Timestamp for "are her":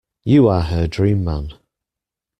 0.47-0.87